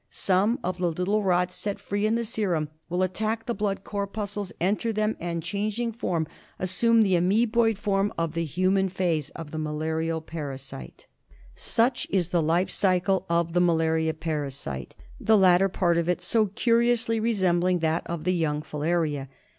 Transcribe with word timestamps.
Some 0.09 0.57
of 0.63 0.79
the 0.79 0.87
little 0.89 1.21
rods 1.23 1.53
set 1.53 1.79
free 1.79 2.07
in 2.07 2.15
the 2.15 2.25
serum 2.25 2.69
will 2.89 3.03
attack 3.03 3.45
the 3.45 3.53
blood 3.53 3.83
cor 3.83 4.07
puscles, 4.07 4.51
enter 4.59 4.91
them, 4.91 5.15
and, 5.19 5.43
changing 5.43 5.91
form, 5.91 6.25
assume 6.57 7.03
the 7.03 7.13
amoeboid 7.13 7.77
form 7.77 8.11
of 8.17 8.33
the 8.33 8.43
human 8.43 8.89
phase 8.89 9.29
of 9.35 9.51
the 9.51 9.59
ma 9.59 9.69
laria 9.71 10.19
parasite. 10.19 11.05
Such 11.53 12.07
is 12.09 12.29
the 12.29 12.41
life 12.41 12.71
cycle 12.71 13.27
of 13.29 13.53
the 13.53 13.61
malaria 13.61 14.15
parasite, 14.15 14.95
the 15.19 15.37
latter 15.37 15.69
part 15.69 15.97
of 15.99 16.09
it 16.09 16.19
so 16.19 16.47
curiously 16.47 17.19
resembling 17.19 17.77
that 17.77 18.01
of 18.07 18.23
the 18.23 18.33
young 18.33 18.63
filaria. 18.63 19.27